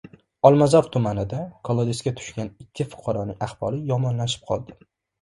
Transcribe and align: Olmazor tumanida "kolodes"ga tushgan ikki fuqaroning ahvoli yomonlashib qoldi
Olmazor 0.49 0.89
tumanida 0.95 1.43
"kolodes"ga 1.69 2.15
tushgan 2.23 2.51
ikki 2.67 2.91
fuqaroning 2.97 3.41
ahvoli 3.51 3.87
yomonlashib 3.95 4.53
qoldi 4.53 4.81